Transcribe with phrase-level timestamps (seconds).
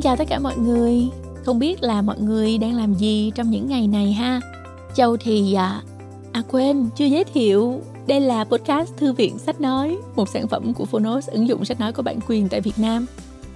[0.00, 1.08] Xin chào tất cả mọi người.
[1.44, 4.40] Không biết là mọi người đang làm gì trong những ngày này ha.
[4.94, 5.82] Châu thì à,
[6.32, 7.80] à quên chưa giới thiệu.
[8.06, 11.80] Đây là podcast Thư viện Sách Nói, một sản phẩm của Phonos, ứng dụng sách
[11.80, 13.06] nói có bản quyền tại Việt Nam.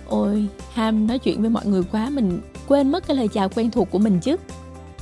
[0.09, 3.71] Ôi, ham nói chuyện với mọi người quá, mình quên mất cái lời chào quen
[3.71, 4.37] thuộc của mình chứ.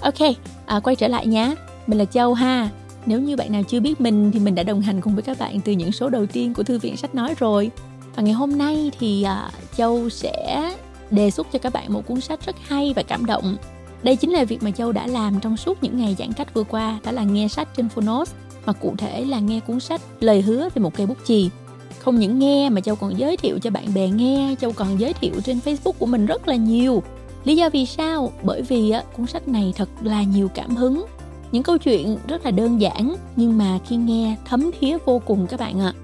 [0.00, 0.36] Ok,
[0.66, 1.54] à, quay trở lại nhé.
[1.86, 2.70] Mình là Châu ha.
[3.06, 5.38] Nếu như bạn nào chưa biết mình thì mình đã đồng hành cùng với các
[5.38, 7.70] bạn từ những số đầu tiên của Thư viện Sách Nói rồi.
[8.14, 10.72] Và ngày hôm nay thì à, Châu sẽ
[11.12, 13.56] đề xuất cho các bạn một cuốn sách rất hay và cảm động.
[14.02, 16.64] Đây chính là việc mà Châu đã làm trong suốt những ngày giãn cách vừa
[16.64, 18.32] qua, đó là nghe sách trên Phonos,
[18.66, 21.50] mà cụ thể là nghe cuốn sách Lời hứa về một cây bút chì.
[21.98, 25.12] Không những nghe mà Châu còn giới thiệu cho bạn bè nghe, Châu còn giới
[25.12, 27.02] thiệu trên Facebook của mình rất là nhiều.
[27.44, 28.32] Lý do vì sao?
[28.42, 31.06] Bởi vì á, cuốn sách này thật là nhiều cảm hứng.
[31.52, 35.46] Những câu chuyện rất là đơn giản nhưng mà khi nghe thấm thía vô cùng
[35.46, 35.92] các bạn ạ.
[35.96, 35.98] À.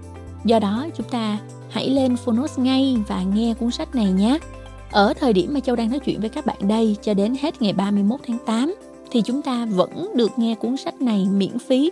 [0.44, 1.38] Do đó chúng ta
[1.70, 4.38] hãy lên Phonos ngay và nghe cuốn sách này nhé.
[4.91, 7.62] Ở thời điểm mà Châu đang nói chuyện với các bạn đây cho đến hết
[7.62, 8.75] ngày 31 tháng 8
[9.11, 11.91] thì chúng ta vẫn được nghe cuốn sách này miễn phí.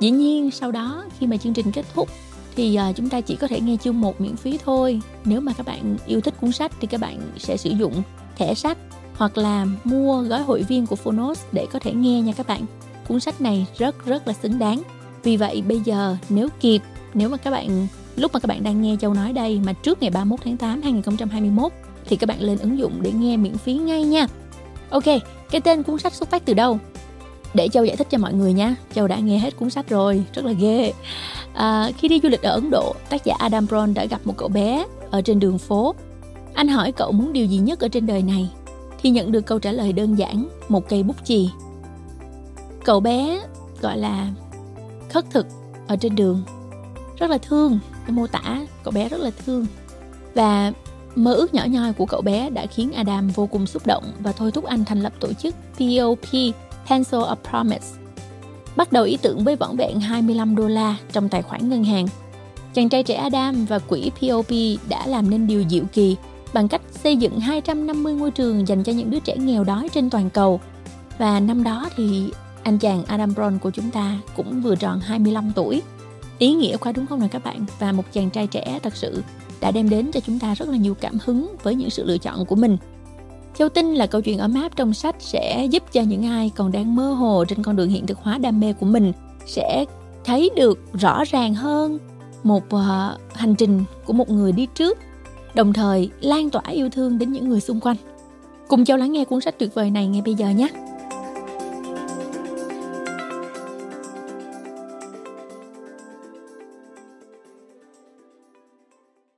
[0.00, 2.08] Dĩ nhiên sau đó khi mà chương trình kết thúc
[2.56, 5.00] thì ờ, chúng ta chỉ có thể nghe chương 1 miễn phí thôi.
[5.24, 8.02] Nếu mà các bạn yêu thích cuốn sách thì các bạn sẽ sử dụng
[8.36, 8.78] thẻ sách
[9.16, 12.62] hoặc là mua gói hội viên của Phonos để có thể nghe nha các bạn.
[13.08, 14.82] Cuốn sách này rất rất là xứng đáng.
[15.22, 16.82] Vì vậy bây giờ nếu kịp,
[17.14, 20.02] nếu mà các bạn lúc mà các bạn đang nghe Châu nói đây mà trước
[20.02, 21.72] ngày 31 tháng 8 2021
[22.10, 24.26] thì các bạn lên ứng dụng để nghe miễn phí ngay nha.
[24.90, 25.04] Ok,
[25.50, 26.78] cái tên cuốn sách xuất phát từ đâu?
[27.54, 28.74] Để Châu giải thích cho mọi người nha.
[28.94, 30.92] Châu đã nghe hết cuốn sách rồi, rất là ghê.
[31.54, 34.34] À, khi đi du lịch ở Ấn Độ, tác giả Adam Brown đã gặp một
[34.36, 35.94] cậu bé ở trên đường phố.
[36.54, 38.50] Anh hỏi cậu muốn điều gì nhất ở trên đời này,
[39.02, 41.50] thì nhận được câu trả lời đơn giản, một cây bút chì.
[42.84, 43.40] Cậu bé
[43.80, 44.28] gọi là
[45.08, 45.46] khất thực
[45.86, 46.42] ở trên đường,
[47.18, 49.66] rất là thương, mô tả cậu bé rất là thương.
[50.34, 50.72] Và
[51.16, 54.32] Mơ ước nhỏ nhoi của cậu bé đã khiến Adam vô cùng xúc động và
[54.32, 56.54] thôi thúc anh thành lập tổ chức POP
[56.88, 57.86] Pencil of Promise.
[58.76, 62.06] Bắt đầu ý tưởng với vỏn vẹn 25 đô la trong tài khoản ngân hàng.
[62.74, 64.50] Chàng trai trẻ Adam và quỹ POP
[64.88, 66.16] đã làm nên điều diệu kỳ
[66.52, 70.10] bằng cách xây dựng 250 ngôi trường dành cho những đứa trẻ nghèo đói trên
[70.10, 70.60] toàn cầu.
[71.18, 72.30] Và năm đó thì
[72.62, 75.82] anh chàng Adam Brown của chúng ta cũng vừa tròn 25 tuổi.
[76.38, 77.64] Ý nghĩa quá đúng không nào các bạn?
[77.78, 79.22] Và một chàng trai trẻ thật sự
[79.60, 82.18] đã đem đến cho chúng ta rất là nhiều cảm hứng với những sự lựa
[82.18, 82.76] chọn của mình.
[83.58, 86.72] Châu tin là câu chuyện ấm áp trong sách sẽ giúp cho những ai còn
[86.72, 89.12] đang mơ hồ trên con đường hiện thực hóa đam mê của mình
[89.46, 89.84] sẽ
[90.24, 91.98] thấy được rõ ràng hơn
[92.42, 92.80] một uh,
[93.34, 94.98] hành trình của một người đi trước,
[95.54, 97.96] đồng thời lan tỏa yêu thương đến những người xung quanh.
[98.68, 100.68] Cùng Châu lắng nghe cuốn sách tuyệt vời này ngay bây giờ nhé.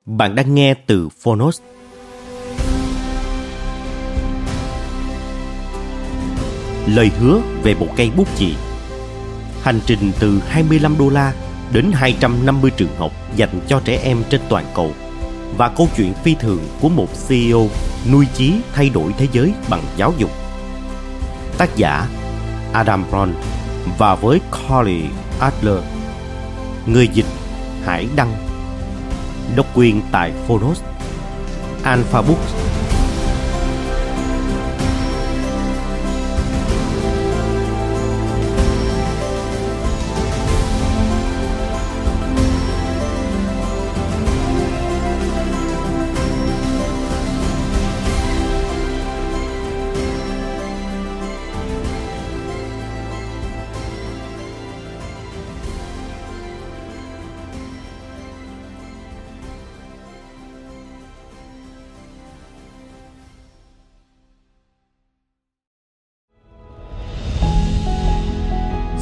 [0.06, 1.60] Bạn đang nghe từ Phonos.
[6.86, 8.54] Lời hứa về một cây bút chì
[9.62, 11.32] Hành trình từ 25 đô la
[11.72, 14.92] đến 250 trường học dành cho trẻ em trên toàn cầu
[15.56, 17.68] và câu chuyện phi thường của một CEO
[18.12, 20.30] nuôi chí thay đổi thế giới bằng giáo dục.
[21.58, 22.08] Tác giả
[22.72, 23.32] Adam Brown
[23.98, 25.02] và với Carly
[25.40, 25.84] Adler.
[26.86, 27.26] Người dịch
[27.84, 28.51] Hải Đăng
[29.56, 30.80] độc quyền tại Phonos,
[31.82, 32.61] Alpha Books.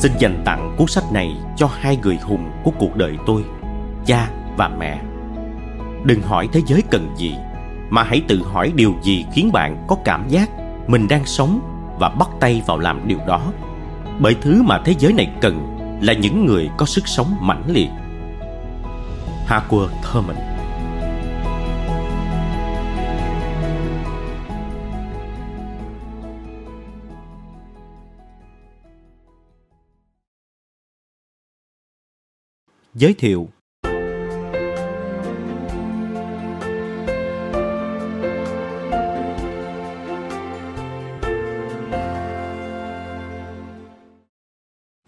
[0.01, 3.45] Xin dành tặng cuốn sách này cho hai người hùng của cuộc đời tôi,
[4.07, 5.01] cha và mẹ.
[6.05, 7.35] Đừng hỏi thế giới cần gì,
[7.91, 10.51] mà hãy tự hỏi điều gì khiến bạn có cảm giác
[10.87, 11.61] mình đang sống
[11.99, 13.53] và bắt tay vào làm điều đó.
[14.19, 17.89] Bởi thứ mà thế giới này cần là những người có sức sống mãnh liệt.
[19.47, 20.37] Harcourt Thurman
[33.01, 33.49] giới thiệu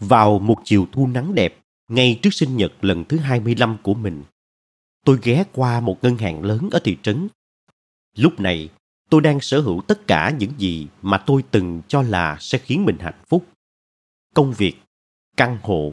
[0.00, 4.23] Vào một chiều thu nắng đẹp, ngay trước sinh nhật lần thứ 25 của mình,
[5.05, 7.29] tôi ghé qua một ngân hàng lớn ở thị trấn.
[8.17, 8.69] Lúc này,
[9.11, 12.85] tôi đang sở hữu tất cả những gì mà tôi từng cho là sẽ khiến
[12.85, 13.47] mình hạnh phúc
[14.35, 14.75] công việc
[15.37, 15.93] căn hộ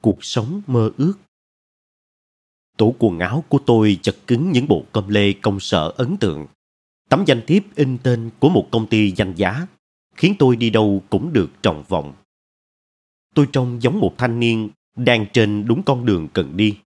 [0.00, 1.14] cuộc sống mơ ước.
[2.76, 6.46] Tủ quần áo của tôi chật cứng những bộ com lê công sở ấn tượng.
[7.08, 9.66] Tấm danh thiếp in tên của một công ty danh giá,
[10.16, 12.14] khiến tôi đi đâu cũng được trọng vọng
[13.34, 16.78] tôi trông giống một thanh niên đang trên đúng con đường cần đi.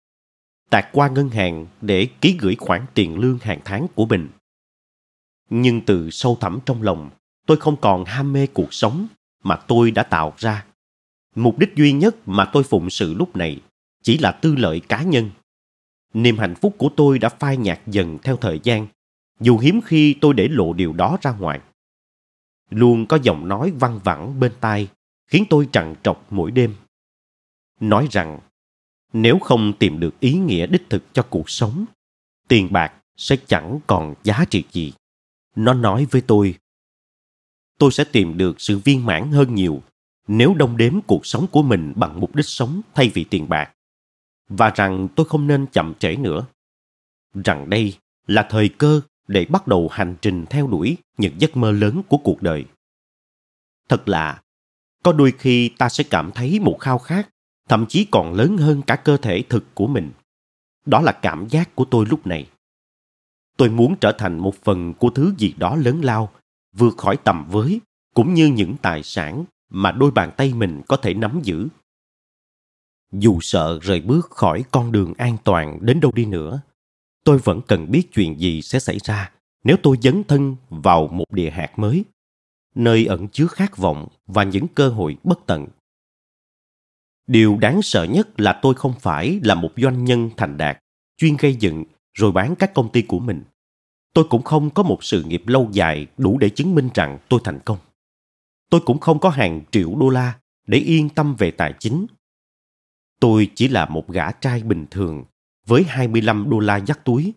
[0.70, 4.28] Tạt qua ngân hàng để ký gửi khoản tiền lương hàng tháng của mình.
[5.50, 7.10] Nhưng từ sâu thẳm trong lòng,
[7.46, 9.06] tôi không còn ham mê cuộc sống
[9.42, 10.66] mà tôi đã tạo ra
[11.34, 13.60] mục đích duy nhất mà tôi phụng sự lúc này
[14.02, 15.30] chỉ là tư lợi cá nhân.
[16.14, 18.86] Niềm hạnh phúc của tôi đã phai nhạt dần theo thời gian,
[19.40, 21.60] dù hiếm khi tôi để lộ điều đó ra ngoài.
[22.70, 24.88] Luôn có giọng nói văng vẳng bên tai
[25.26, 26.74] khiến tôi trằn trọc mỗi đêm.
[27.80, 28.40] Nói rằng,
[29.12, 31.84] nếu không tìm được ý nghĩa đích thực cho cuộc sống,
[32.48, 34.92] tiền bạc sẽ chẳng còn giá trị gì.
[35.56, 36.54] Nó nói với tôi
[37.78, 39.82] tôi sẽ tìm được sự viên mãn hơn nhiều
[40.26, 43.72] nếu đông đếm cuộc sống của mình bằng mục đích sống thay vì tiền bạc,
[44.48, 46.46] và rằng tôi không nên chậm trễ nữa.
[47.44, 51.72] Rằng đây là thời cơ để bắt đầu hành trình theo đuổi những giấc mơ
[51.72, 52.64] lớn của cuộc đời.
[53.88, 54.42] Thật lạ,
[55.02, 57.28] có đôi khi ta sẽ cảm thấy một khao khát,
[57.68, 60.10] thậm chí còn lớn hơn cả cơ thể thực của mình.
[60.86, 62.48] Đó là cảm giác của tôi lúc này.
[63.56, 66.32] Tôi muốn trở thành một phần của thứ gì đó lớn lao,
[66.72, 67.80] vượt khỏi tầm với,
[68.14, 69.44] cũng như những tài sản
[69.74, 71.68] mà đôi bàn tay mình có thể nắm giữ.
[73.12, 76.60] Dù sợ rời bước khỏi con đường an toàn đến đâu đi nữa,
[77.24, 79.32] tôi vẫn cần biết chuyện gì sẽ xảy ra
[79.64, 82.04] nếu tôi dấn thân vào một địa hạt mới,
[82.74, 85.66] nơi ẩn chứa khát vọng và những cơ hội bất tận.
[87.26, 90.78] Điều đáng sợ nhất là tôi không phải là một doanh nhân thành đạt,
[91.16, 93.42] chuyên gây dựng, rồi bán các công ty của mình.
[94.12, 97.40] Tôi cũng không có một sự nghiệp lâu dài đủ để chứng minh rằng tôi
[97.44, 97.78] thành công
[98.74, 102.06] tôi cũng không có hàng triệu đô la để yên tâm về tài chính
[103.20, 105.24] tôi chỉ là một gã trai bình thường
[105.66, 107.34] với 25 đô la dắt túi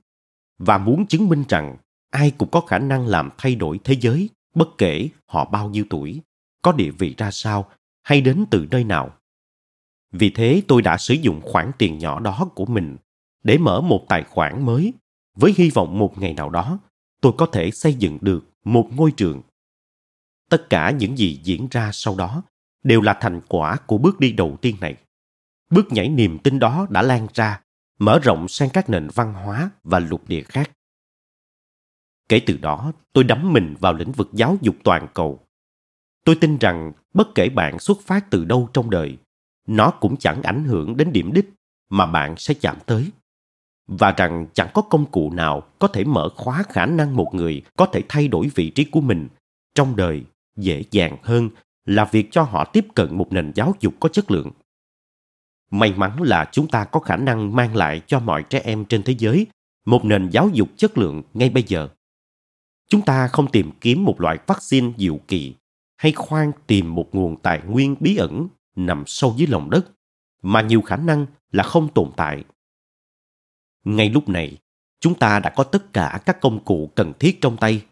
[0.57, 1.78] và muốn chứng minh rằng
[2.12, 5.86] ai cũng có khả năng làm thay đổi thế giới bất kể họ bao nhiêu
[5.89, 6.22] tuổi,
[6.62, 7.69] có địa vị ra sao
[8.04, 9.13] hay đến từ nơi nào.
[10.12, 12.98] Vì thế tôi đã sử dụng khoản tiền nhỏ đó của mình
[13.44, 14.94] để mở một tài khoản mới
[15.36, 16.80] với hy vọng một ngày nào đó
[17.22, 19.42] tôi có thể xây dựng được một ngôi trường.
[20.49, 22.44] Tất cả những gì diễn ra sau đó
[22.83, 24.95] đều là thành quả của bước đi đầu tiên này.
[25.69, 27.61] Bước nhảy niềm tin đó đã lan ra,
[27.99, 30.71] mở rộng sang các nền văn hóa và lục địa khác.
[32.29, 35.39] Kể từ đó, tôi đắm mình vào lĩnh vực giáo dục toàn cầu.
[36.25, 39.17] Tôi tin rằng bất kể bạn xuất phát từ đâu trong đời,
[39.67, 41.50] nó cũng chẳng ảnh hưởng đến điểm đích
[41.89, 43.11] mà bạn sẽ chạm tới.
[43.88, 47.61] Và rằng chẳng có công cụ nào có thể mở khóa khả năng một người
[47.77, 49.27] có thể thay đổi vị trí của mình
[49.75, 50.23] trong đời
[50.57, 51.50] dễ dàng hơn
[51.86, 54.51] là việc cho họ tiếp cận một nền giáo dục có chất lượng.
[55.71, 59.04] May mắn là chúng ta có khả năng mang lại cho mọi trẻ em trên
[59.04, 59.48] thế giới
[59.86, 61.89] một nền giáo dục chất lượng ngay bây giờ.
[62.88, 65.56] Chúng ta không tìm kiếm một loại vaccine diệu kỳ
[65.98, 69.92] hay khoan tìm một nguồn tài nguyên bí ẩn nằm sâu dưới lòng đất,
[70.42, 72.44] mà nhiều khả năng là không tồn tại.
[73.83, 74.57] Ngay lúc này,
[75.00, 77.86] chúng ta đã có tất cả các công cụ cần thiết trong tay.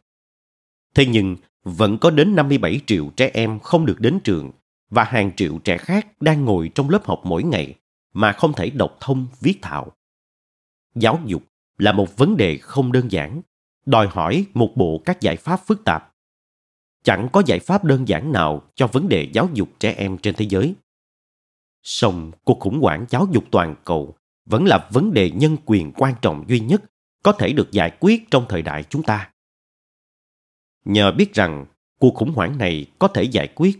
[0.95, 4.51] Thế nhưng vẫn có đến 57 triệu trẻ em không được đến trường
[4.89, 7.75] và hàng triệu trẻ khác đang ngồi trong lớp học mỗi ngày
[8.13, 9.91] mà không thể đọc thông, viết thạo.
[10.95, 11.43] Giáo dục
[11.77, 13.41] là một vấn đề không đơn giản,
[13.85, 16.13] đòi hỏi một bộ các giải pháp phức tạp.
[17.03, 20.35] Chẳng có giải pháp đơn giản nào cho vấn đề giáo dục trẻ em trên
[20.35, 20.75] thế giới.
[21.83, 26.13] Song cuộc khủng hoảng giáo dục toàn cầu vẫn là vấn đề nhân quyền quan
[26.21, 26.83] trọng duy nhất
[27.23, 29.31] có thể được giải quyết trong thời đại chúng ta
[30.85, 31.65] nhờ biết rằng
[31.99, 33.79] cuộc khủng hoảng này có thể giải quyết,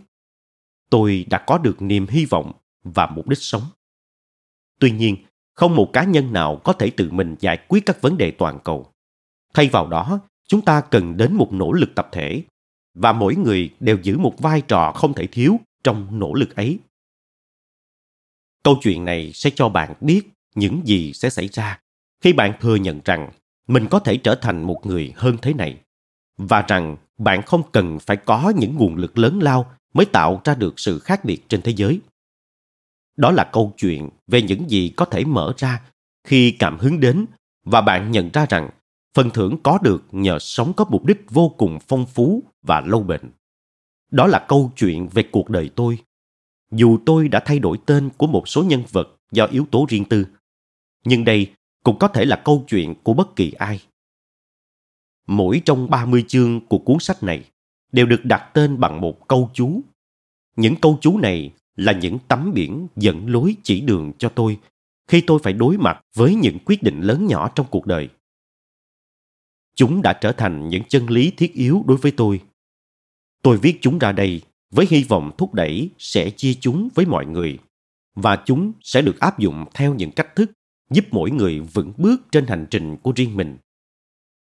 [0.90, 2.52] tôi đã có được niềm hy vọng
[2.84, 3.64] và mục đích sống.
[4.80, 5.18] Tuy nhiên,
[5.54, 8.60] không một cá nhân nào có thể tự mình giải quyết các vấn đề toàn
[8.64, 8.92] cầu.
[9.54, 12.44] Thay vào đó, chúng ta cần đến một nỗ lực tập thể
[12.94, 16.80] và mỗi người đều giữ một vai trò không thể thiếu trong nỗ lực ấy.
[18.64, 20.22] Câu chuyện này sẽ cho bạn biết
[20.56, 21.80] những gì sẽ xảy ra
[22.22, 23.32] khi bạn thừa nhận rằng
[23.68, 25.82] mình có thể trở thành một người hơn thế này
[26.38, 30.56] và rằng bạn không cần phải có những nguồn lực lớn lao mới tạo ra
[30.56, 32.00] được sự khác biệt trên thế giới.
[33.18, 35.82] Đó là câu chuyện về những gì có thể mở ra
[36.24, 37.26] khi cảm hứng đến
[37.66, 38.70] và bạn nhận ra rằng
[39.14, 43.04] phần thưởng có được nhờ sống có mục đích vô cùng phong phú và lâu
[43.04, 43.22] bền.
[44.12, 45.98] Đó là câu chuyện về cuộc đời tôi.
[46.72, 50.06] Dù tôi đã thay đổi tên của một số nhân vật do yếu tố riêng
[50.06, 50.26] tư,
[51.06, 51.52] nhưng đây
[51.84, 53.82] cũng có thể là câu chuyện của bất kỳ ai.
[55.28, 57.44] Mỗi trong 30 chương của cuốn sách này
[57.92, 59.82] đều được đặt tên bằng một câu chú.
[60.56, 64.60] Những câu chú này là những tấm biển dẫn lối chỉ đường cho tôi
[65.08, 68.10] khi tôi phải đối mặt với những quyết định lớn nhỏ trong cuộc đời.
[69.76, 72.42] Chúng đã trở thành những chân lý thiết yếu đối với tôi.
[73.42, 74.42] Tôi viết chúng ra đây
[74.72, 77.60] với hy vọng thúc đẩy sẽ chia chúng với mọi người
[78.16, 80.52] và chúng sẽ được áp dụng theo những cách thức
[80.92, 83.58] giúp mỗi người vững bước trên hành trình của riêng mình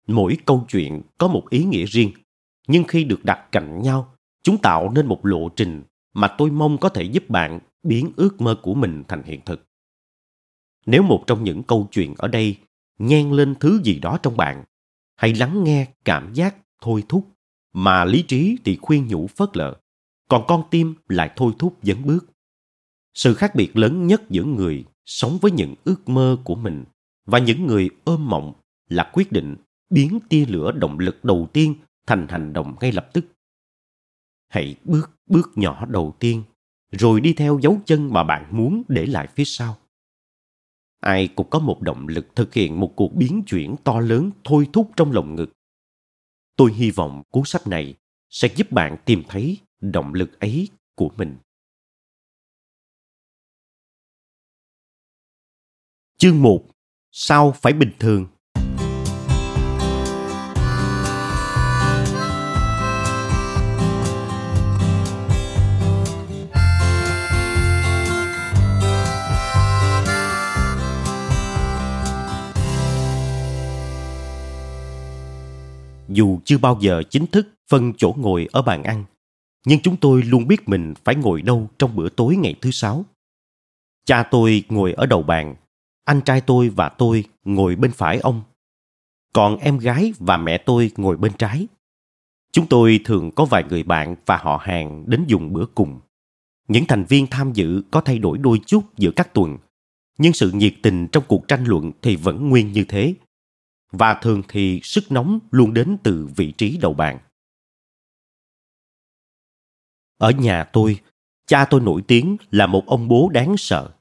[0.07, 2.11] mỗi câu chuyện có một ý nghĩa riêng,
[2.69, 5.83] nhưng khi được đặt cạnh nhau, chúng tạo nên một lộ trình
[6.15, 9.67] mà tôi mong có thể giúp bạn biến ước mơ của mình thành hiện thực.
[10.87, 12.57] Nếu một trong những câu chuyện ở đây
[12.99, 14.65] nhen lên thứ gì đó trong bạn,
[15.17, 17.29] hãy lắng nghe cảm giác thôi thúc
[17.73, 19.77] mà lý trí thì khuyên nhủ phớt lờ,
[20.29, 22.27] còn con tim lại thôi thúc dấn bước.
[23.15, 26.85] Sự khác biệt lớn nhất giữa người sống với những ước mơ của mình
[27.27, 28.53] và những người ôm mộng
[28.89, 29.57] là quyết định
[29.91, 31.75] biến tia lửa động lực đầu tiên
[32.07, 33.25] thành hành động ngay lập tức.
[34.49, 36.43] Hãy bước bước nhỏ đầu tiên,
[36.91, 39.77] rồi đi theo dấu chân mà bạn muốn để lại phía sau.
[41.01, 44.69] Ai cũng có một động lực thực hiện một cuộc biến chuyển to lớn thôi
[44.73, 45.53] thúc trong lòng ngực.
[46.57, 47.95] Tôi hy vọng cuốn sách này
[48.31, 51.37] sẽ giúp bạn tìm thấy động lực ấy của mình.
[56.17, 56.65] Chương 1
[57.11, 58.27] Sao phải bình thường?
[76.17, 79.05] Dù chưa bao giờ chính thức phân chỗ ngồi ở bàn ăn,
[79.67, 83.05] nhưng chúng tôi luôn biết mình phải ngồi đâu trong bữa tối ngày thứ sáu.
[84.05, 85.55] Cha tôi ngồi ở đầu bàn
[86.05, 88.43] anh trai tôi và tôi ngồi bên phải ông.
[89.33, 91.67] Còn em gái và mẹ tôi ngồi bên trái.
[92.53, 96.01] Chúng tôi thường có vài người bạn và họ hàng đến dùng bữa cùng.
[96.69, 99.59] Những thành viên tham dự có thay đổi đôi chút giữa các tuần
[100.19, 103.15] nhưng sự nhiệt tình trong cuộc tranh luận thì vẫn nguyên như thế
[103.93, 107.19] và thường thì sức nóng luôn đến từ vị trí đầu bàn
[110.19, 111.01] ở nhà tôi
[111.47, 113.97] cha tôi nổi tiếng là một ông bố đáng sợ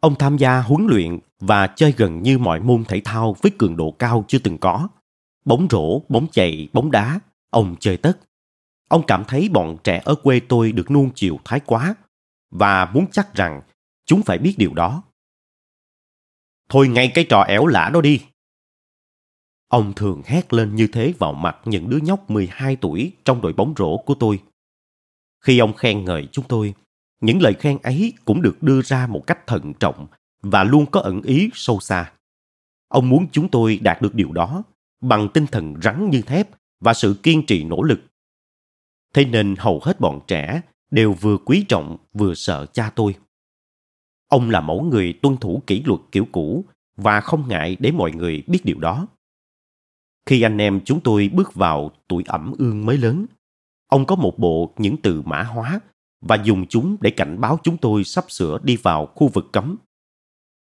[0.00, 3.76] Ông tham gia huấn luyện và chơi gần như mọi môn thể thao với cường
[3.76, 4.88] độ cao chưa từng có.
[5.44, 8.18] Bóng rổ, bóng chạy, bóng đá, ông chơi tất.
[8.88, 11.94] Ông cảm thấy bọn trẻ ở quê tôi được nuông chiều thái quá
[12.50, 13.60] và muốn chắc rằng
[14.06, 15.02] chúng phải biết điều đó.
[16.68, 18.20] Thôi ngay cái trò éo lả đó đi.
[19.68, 23.52] Ông thường hét lên như thế vào mặt những đứa nhóc 12 tuổi trong đội
[23.52, 24.42] bóng rổ của tôi.
[25.44, 26.74] Khi ông khen ngợi chúng tôi,
[27.20, 30.06] những lời khen ấy cũng được đưa ra một cách thận trọng
[30.42, 32.12] và luôn có ẩn ý sâu xa.
[32.88, 34.62] Ông muốn chúng tôi đạt được điều đó
[35.00, 36.48] bằng tinh thần rắn như thép
[36.80, 38.00] và sự kiên trì nỗ lực.
[39.14, 40.60] Thế nên hầu hết bọn trẻ
[40.90, 43.14] đều vừa quý trọng vừa sợ cha tôi.
[44.28, 46.64] Ông là mẫu người tuân thủ kỷ luật kiểu cũ
[46.96, 49.06] và không ngại để mọi người biết điều đó
[50.28, 53.26] khi anh em chúng tôi bước vào tuổi ẩm ương mới lớn
[53.86, 55.80] ông có một bộ những từ mã hóa
[56.20, 59.76] và dùng chúng để cảnh báo chúng tôi sắp sửa đi vào khu vực cấm.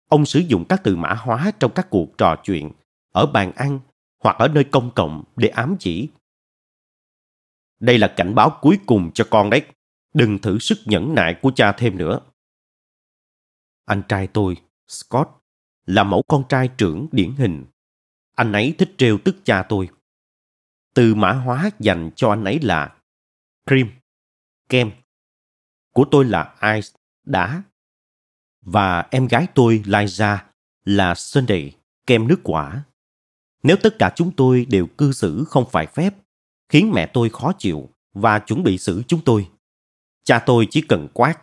[0.09, 2.71] Ông sử dụng các từ mã hóa trong các cuộc trò chuyện,
[3.13, 3.81] ở bàn ăn
[4.25, 6.09] hoặc ở nơi công cộng để ám chỉ.
[7.81, 9.63] Đây là cảnh báo cuối cùng cho con đấy.
[10.15, 12.21] Đừng thử sức nhẫn nại của cha thêm nữa.
[13.85, 14.57] Anh trai tôi,
[14.89, 15.29] Scott,
[15.87, 17.65] là mẫu con trai trưởng điển hình.
[18.35, 19.89] Anh ấy thích trêu tức cha tôi.
[20.95, 22.97] Từ mã hóa dành cho anh ấy là
[23.67, 23.89] cream,
[24.69, 24.91] kem
[25.93, 26.89] của tôi là Ice,
[27.25, 27.63] đá.
[28.61, 30.39] Và em gái tôi Liza
[30.85, 31.77] là Sunday,
[32.07, 32.85] kem nước quả.
[33.63, 36.15] Nếu tất cả chúng tôi đều cư xử không phải phép,
[36.69, 39.51] khiến mẹ tôi khó chịu và chuẩn bị xử chúng tôi,
[40.25, 41.41] cha tôi chỉ cần quát.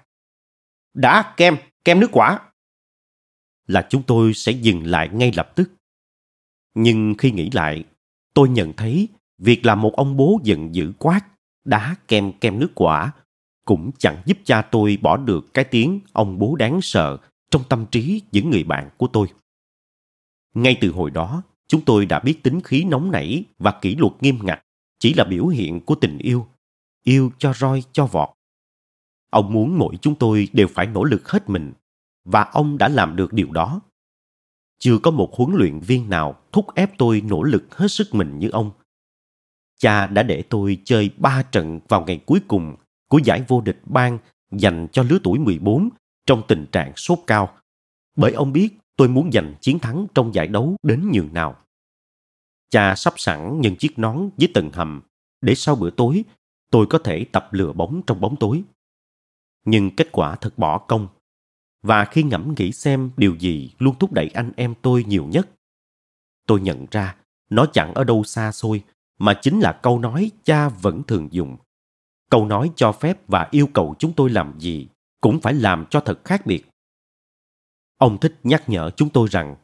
[0.94, 2.52] Đã kem, kem nước quả.
[3.68, 5.72] Là chúng tôi sẽ dừng lại ngay lập tức.
[6.74, 7.84] Nhưng khi nghĩ lại,
[8.34, 11.22] tôi nhận thấy việc làm một ông bố giận dữ quát
[11.66, 13.12] đá kem kem nước quả
[13.66, 17.18] cũng chẳng giúp cha tôi bỏ được cái tiếng ông bố đáng sợ
[17.50, 19.28] trong tâm trí những người bạn của tôi.
[20.54, 24.14] Ngay từ hồi đó, chúng tôi đã biết tính khí nóng nảy và kỷ luật
[24.22, 24.64] nghiêm ngặt
[25.00, 26.48] chỉ là biểu hiện của tình yêu,
[27.04, 28.30] yêu cho roi cho vọt.
[29.30, 31.74] Ông muốn mỗi chúng tôi đều phải nỗ lực hết mình,
[32.26, 33.82] và ông đã làm được điều đó.
[34.82, 38.40] Chưa có một huấn luyện viên nào thúc ép tôi nỗ lực hết sức mình
[38.40, 38.72] như ông.
[39.80, 42.76] Cha đã để tôi chơi ba trận vào ngày cuối cùng
[43.08, 44.18] của giải vô địch bang
[44.52, 45.90] dành cho lứa tuổi 14
[46.26, 47.58] trong tình trạng sốt cao.
[48.16, 51.56] Bởi ông biết tôi muốn giành chiến thắng trong giải đấu đến nhường nào.
[52.70, 55.02] Cha sắp sẵn những chiếc nón với tầng hầm
[55.42, 56.24] để sau bữa tối
[56.70, 58.64] tôi có thể tập lừa bóng trong bóng tối.
[59.66, 61.08] Nhưng kết quả thật bỏ công.
[61.82, 65.50] Và khi ngẫm nghĩ xem điều gì luôn thúc đẩy anh em tôi nhiều nhất,
[66.48, 67.16] tôi nhận ra
[67.50, 68.84] nó chẳng ở đâu xa xôi
[69.18, 71.58] mà chính là câu nói cha vẫn thường dùng.
[72.30, 74.88] Câu nói cho phép và yêu cầu chúng tôi làm gì
[75.22, 76.66] cũng phải làm cho thật khác biệt.
[77.98, 79.56] Ông thích nhắc nhở chúng tôi rằng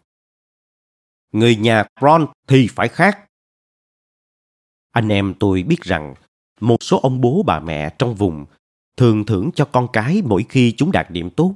[1.31, 3.19] người nhà Ron thì phải khác.
[4.91, 6.13] Anh em tôi biết rằng
[6.61, 8.45] một số ông bố bà mẹ trong vùng
[8.97, 11.55] thường thưởng cho con cái mỗi khi chúng đạt điểm tốt.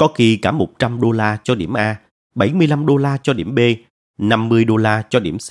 [0.00, 2.00] Có khi cả 100 đô la cho điểm A,
[2.34, 3.58] 75 đô la cho điểm B,
[4.18, 5.50] 50 đô la cho điểm C.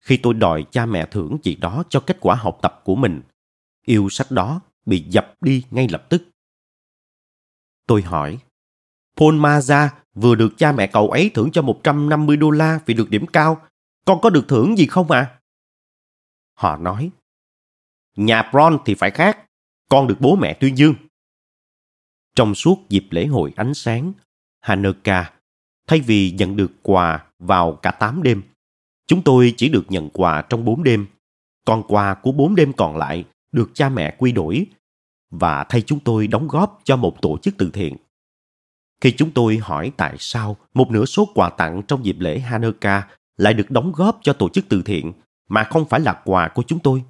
[0.00, 3.22] Khi tôi đòi cha mẹ thưởng gì đó cho kết quả học tập của mình,
[3.86, 6.22] yêu sách đó bị dập đi ngay lập tức.
[7.86, 8.38] Tôi hỏi,
[9.16, 13.10] Paul Maza vừa được cha mẹ cậu ấy thưởng cho 150 đô la vì được
[13.10, 13.62] điểm cao.
[14.04, 15.38] Con có được thưởng gì không à?
[16.54, 17.10] Họ nói,
[18.16, 19.38] nhà Bron thì phải khác,
[19.88, 20.94] con được bố mẹ tuyên dương.
[22.36, 24.12] Trong suốt dịp lễ hội ánh sáng,
[24.60, 25.32] Hanukkah,
[25.88, 28.42] thay vì nhận được quà vào cả 8 đêm,
[29.06, 31.06] chúng tôi chỉ được nhận quà trong 4 đêm.
[31.64, 34.66] Còn quà của 4 đêm còn lại được cha mẹ quy đổi
[35.30, 37.96] và thay chúng tôi đóng góp cho một tổ chức từ thiện.
[39.00, 43.08] Khi chúng tôi hỏi tại sao một nửa số quà tặng trong dịp lễ Hanukkah
[43.36, 45.12] lại được đóng góp cho tổ chức từ thiện
[45.48, 47.02] mà không phải là quà của chúng tôi,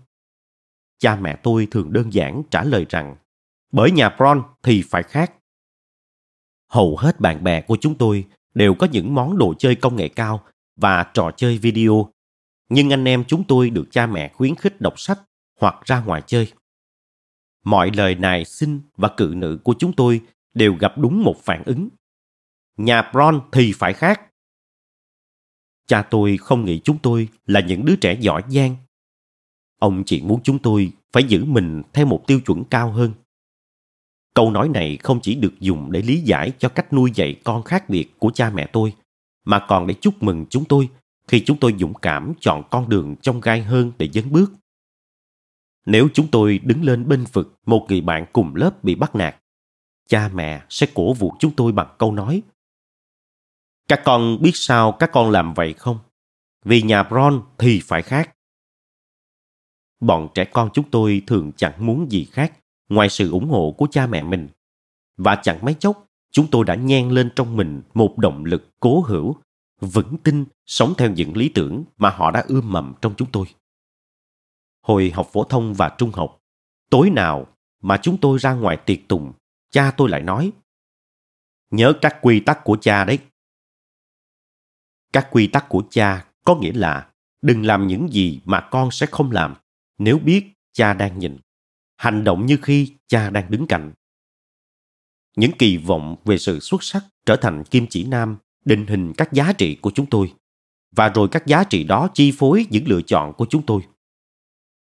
[0.99, 3.17] cha mẹ tôi thường đơn giản trả lời rằng
[3.73, 5.33] bởi nhà Bron thì phải khác.
[6.69, 10.09] Hầu hết bạn bè của chúng tôi đều có những món đồ chơi công nghệ
[10.09, 10.45] cao
[10.77, 12.13] và trò chơi video.
[12.69, 15.21] Nhưng anh em chúng tôi được cha mẹ khuyến khích đọc sách
[15.61, 16.53] hoặc ra ngoài chơi.
[17.65, 20.21] Mọi lời nài xin và cự nữ của chúng tôi
[20.55, 21.89] đều gặp đúng một phản ứng.
[22.77, 24.21] Nhà Bron thì phải khác.
[25.87, 28.77] Cha tôi không nghĩ chúng tôi là những đứa trẻ giỏi giang.
[29.79, 33.13] Ông chỉ muốn chúng tôi phải giữ mình theo một tiêu chuẩn cao hơn.
[34.35, 37.63] Câu nói này không chỉ được dùng để lý giải cho cách nuôi dạy con
[37.63, 38.93] khác biệt của cha mẹ tôi,
[39.45, 40.89] mà còn để chúc mừng chúng tôi
[41.29, 44.53] khi chúng tôi dũng cảm chọn con đường trong gai hơn để dấn bước.
[45.87, 49.37] Nếu chúng tôi đứng lên bên vực một người bạn cùng lớp bị bắt nạt,
[50.09, 52.43] cha mẹ sẽ cổ vũ chúng tôi bằng câu nói
[53.93, 55.99] các con biết sao các con làm vậy không?
[56.65, 58.37] Vì nhà bron thì phải khác.
[60.01, 62.59] Bọn trẻ con chúng tôi thường chẳng muốn gì khác
[62.95, 64.49] ngoài sự ủng hộ của cha mẹ mình.
[65.17, 69.01] Và chẳng mấy chốc, chúng tôi đã nhen lên trong mình một động lực cố
[69.01, 69.37] hữu,
[69.81, 73.47] vững tin, sống theo những lý tưởng mà họ đã ươm mầm trong chúng tôi.
[74.87, 76.39] Hồi học phổ thông và trung học,
[76.91, 77.47] tối nào
[77.83, 79.33] mà chúng tôi ra ngoài tiệc tùng,
[79.71, 80.53] cha tôi lại nói,
[81.71, 83.19] nhớ các quy tắc của cha đấy.
[85.13, 87.11] Các quy tắc của cha có nghĩa là
[87.43, 89.55] đừng làm những gì mà con sẽ không làm,
[89.99, 91.39] nếu biết cha đang nhìn
[92.03, 93.93] hành động như khi cha đang đứng cạnh.
[95.37, 99.33] Những kỳ vọng về sự xuất sắc trở thành kim chỉ nam định hình các
[99.33, 100.33] giá trị của chúng tôi.
[100.97, 103.83] Và rồi các giá trị đó chi phối những lựa chọn của chúng tôi.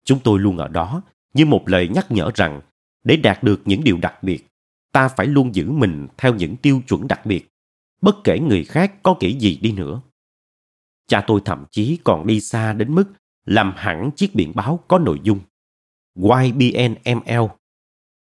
[0.05, 1.03] Chúng tôi luôn ở đó
[1.35, 2.61] như một lời nhắc nhở rằng
[3.05, 4.47] để đạt được những điều đặc biệt,
[4.93, 7.49] ta phải luôn giữ mình theo những tiêu chuẩn đặc biệt.
[8.01, 10.01] Bất kể người khác có kỹ gì đi nữa.
[11.07, 13.05] Cha tôi thậm chí còn đi xa đến mức
[13.45, 15.41] làm hẳn chiếc biển báo có nội dung.
[16.19, 17.43] YBNML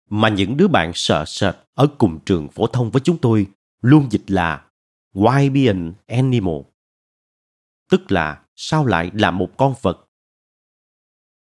[0.09, 3.47] mà những đứa bạn sợ sệt ở cùng trường phổ thông với chúng tôi
[3.81, 4.65] luôn dịch là
[5.13, 6.55] YBN Animal.
[7.89, 10.07] Tức là sao lại là một con vật?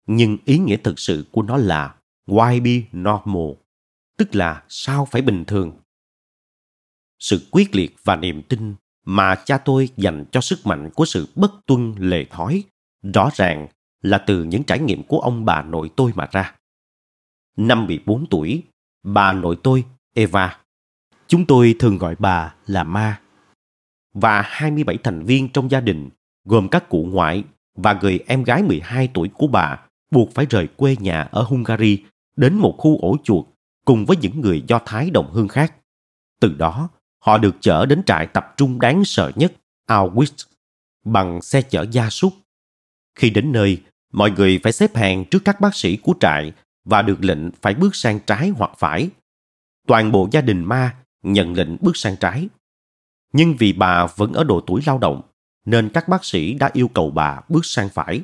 [0.07, 1.95] Nhưng ý nghĩa thực sự của nó là
[2.27, 2.67] YB
[2.97, 3.51] Normal,
[4.17, 5.71] tức là sao phải bình thường?
[7.19, 11.27] Sự quyết liệt và niềm tin mà cha tôi dành cho sức mạnh của sự
[11.35, 12.63] bất tuân lề thói
[13.13, 13.67] rõ ràng
[14.03, 16.55] là từ những trải nghiệm của ông bà nội tôi mà ra.
[17.57, 18.63] Năm 14 tuổi,
[19.03, 20.57] bà nội tôi, Eva,
[21.27, 23.21] chúng tôi thường gọi bà là Ma,
[24.13, 26.09] và 27 thành viên trong gia đình,
[26.45, 27.43] gồm các cụ ngoại
[27.75, 29.79] và người em gái 12 tuổi của bà,
[30.11, 32.03] buộc phải rời quê nhà ở Hungary
[32.35, 33.45] đến một khu ổ chuột
[33.85, 35.75] cùng với những người Do Thái đồng hương khác.
[36.39, 36.89] Từ đó,
[37.19, 39.53] họ được chở đến trại tập trung đáng sợ nhất,
[39.87, 40.45] Auschwitz,
[41.05, 42.33] bằng xe chở gia súc.
[43.15, 43.81] Khi đến nơi,
[44.13, 46.53] mọi người phải xếp hàng trước các bác sĩ của trại
[46.85, 49.09] và được lệnh phải bước sang trái hoặc phải.
[49.87, 52.47] Toàn bộ gia đình ma nhận lệnh bước sang trái.
[53.33, 55.21] Nhưng vì bà vẫn ở độ tuổi lao động,
[55.65, 58.23] nên các bác sĩ đã yêu cầu bà bước sang phải.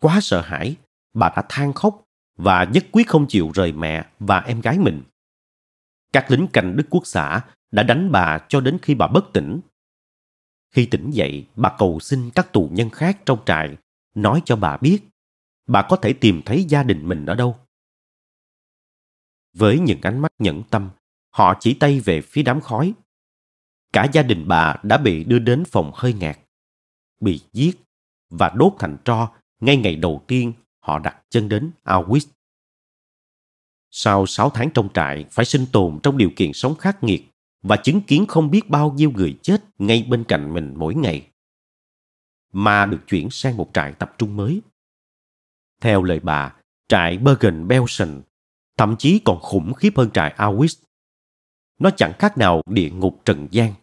[0.00, 0.76] Quá sợ hãi,
[1.14, 2.02] bà đã than khóc
[2.36, 5.02] và nhất quyết không chịu rời mẹ và em gái mình.
[6.12, 9.60] Các lính canh Đức Quốc xã đã đánh bà cho đến khi bà bất tỉnh.
[10.74, 13.76] Khi tỉnh dậy, bà cầu xin các tù nhân khác trong trại
[14.14, 15.02] nói cho bà biết
[15.66, 17.56] bà có thể tìm thấy gia đình mình ở đâu.
[19.52, 20.90] Với những ánh mắt nhẫn tâm,
[21.30, 22.92] họ chỉ tay về phía đám khói.
[23.92, 26.38] Cả gia đình bà đã bị đưa đến phòng hơi ngạt,
[27.20, 27.80] bị giết
[28.30, 32.26] và đốt thành tro ngay ngày đầu tiên họ đặt chân đến Auschwitz.
[33.90, 37.26] Sau 6 tháng trong trại phải sinh tồn trong điều kiện sống khắc nghiệt
[37.62, 41.29] và chứng kiến không biết bao nhiêu người chết ngay bên cạnh mình mỗi ngày.
[42.52, 44.60] Mà được chuyển sang một trại tập trung mới.
[45.80, 46.54] Theo lời bà,
[46.88, 48.20] trại Bergen-Belsen
[48.76, 50.82] thậm chí còn khủng khiếp hơn trại Auschwitz.
[51.78, 53.74] Nó chẳng khác nào địa ngục trần gian.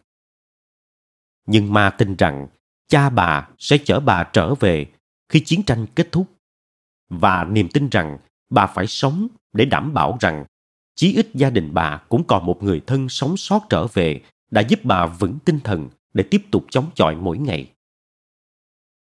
[1.46, 2.46] Nhưng ma tin rằng
[2.88, 4.86] cha bà sẽ chở bà trở về
[5.28, 6.26] khi chiến tranh kết thúc
[7.08, 8.18] và niềm tin rằng
[8.50, 10.44] bà phải sống để đảm bảo rằng
[10.94, 14.60] chí ít gia đình bà cũng còn một người thân sống sót trở về đã
[14.60, 17.72] giúp bà vững tinh thần để tiếp tục chống chọi mỗi ngày.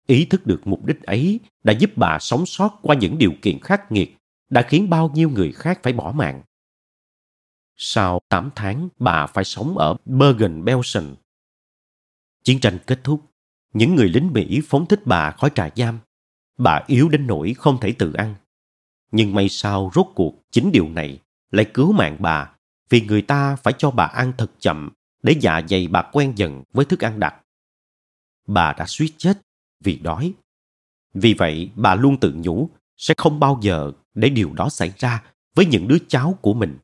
[0.06, 3.60] Ý thức được mục đích ấy đã giúp bà sống sót qua những điều kiện
[3.60, 4.16] khắc nghiệt
[4.50, 6.42] đã khiến bao nhiêu người khác phải bỏ mạng.
[7.76, 11.14] Sau 8 tháng, bà phải sống ở Bergen-Belsen.
[12.44, 13.30] Chiến tranh kết thúc,
[13.72, 15.98] những người lính Mỹ phóng thích bà khỏi trại giam.
[16.58, 18.34] Bà yếu đến nỗi không thể tự ăn.
[19.12, 22.52] Nhưng may sao rốt cuộc chính điều này lại cứu mạng bà
[22.88, 24.90] vì người ta phải cho bà ăn thật chậm
[25.22, 27.34] để dạ dày bà quen dần với thức ăn đặc.
[28.46, 29.38] Bà đã suýt chết
[29.80, 30.32] vì đói.
[31.14, 35.22] Vì vậy, bà luôn tự nhủ sẽ không bao giờ để điều đó xảy ra
[35.54, 36.78] với những đứa cháu của mình.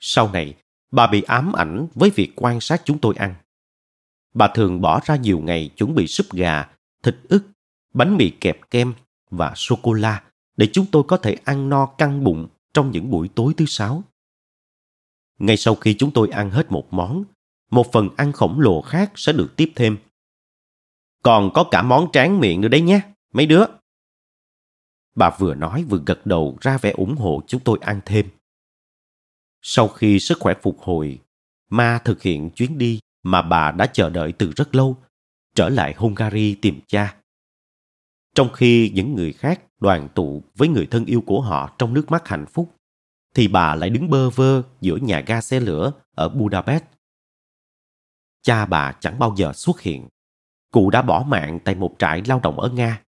[0.00, 0.54] Sau này,
[0.90, 3.34] bà bị ám ảnh với việc quan sát chúng tôi ăn.
[4.34, 6.68] Bà thường bỏ ra nhiều ngày chuẩn bị súp gà,
[7.02, 7.44] thịt ức,
[7.94, 8.94] bánh mì kẹp kem
[9.30, 10.22] và sô-cô-la
[10.56, 14.02] để chúng tôi có thể ăn no căng bụng trong những buổi tối thứ sáu.
[15.38, 17.24] Ngay sau khi chúng tôi ăn hết một món,
[17.70, 19.96] một phần ăn khổng lồ khác sẽ được tiếp thêm.
[21.22, 23.00] Còn có cả món tráng miệng nữa đấy nhé,
[23.32, 23.64] mấy đứa.
[25.14, 28.28] Bà vừa nói vừa gật đầu ra vẻ ủng hộ chúng tôi ăn thêm.
[29.62, 31.18] Sau khi sức khỏe phục hồi,
[31.70, 34.96] Ma thực hiện chuyến đi mà bà đã chờ đợi từ rất lâu,
[35.54, 37.16] trở lại Hungary tìm cha.
[38.34, 42.10] Trong khi những người khác đoàn tụ với người thân yêu của họ trong nước
[42.10, 42.74] mắt hạnh phúc,
[43.34, 46.84] thì bà lại đứng bơ vơ giữa nhà ga xe lửa ở Budapest.
[48.42, 50.08] Cha bà chẳng bao giờ xuất hiện.
[50.72, 53.02] Cụ đã bỏ mạng tại một trại lao động ở Nga.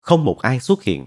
[0.00, 1.06] Không một ai xuất hiện.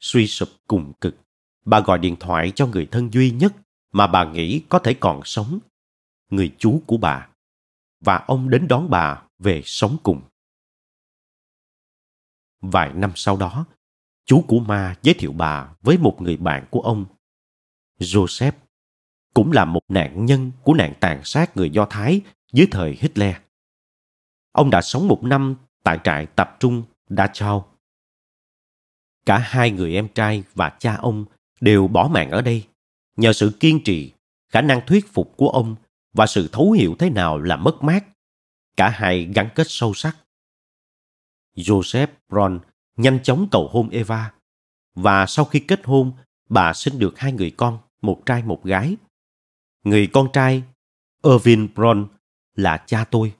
[0.00, 1.16] Suy sụp cùng cực.
[1.64, 3.52] Bà gọi điện thoại cho người thân duy nhất
[3.92, 5.58] mà bà nghĩ có thể còn sống.
[6.30, 7.28] Người chú của bà.
[8.00, 10.20] Và ông đến đón bà về sống cùng.
[12.60, 13.66] Vài năm sau đó,
[14.24, 17.04] chú của ma giới thiệu bà với một người bạn của ông.
[18.00, 18.52] Joseph
[19.34, 22.20] cũng là một nạn nhân của nạn tàn sát người do thái
[22.52, 23.36] dưới thời hitler
[24.54, 27.68] ông đã sống một năm tại trại tập trung dachau
[29.26, 31.24] Cả hai người em trai và cha ông
[31.60, 32.66] đều bỏ mạng ở đây
[33.16, 34.12] nhờ sự kiên trì,
[34.48, 35.76] khả năng thuyết phục của ông
[36.12, 38.04] và sự thấu hiểu thế nào là mất mát.
[38.76, 40.16] Cả hai gắn kết sâu sắc.
[41.56, 42.58] Joseph Brown
[42.96, 44.32] nhanh chóng cầu hôn Eva
[44.94, 46.12] và sau khi kết hôn,
[46.48, 48.96] bà sinh được hai người con, một trai một gái.
[49.84, 50.62] Người con trai,
[51.22, 52.06] Irvin Brown,
[52.54, 53.32] là cha tôi.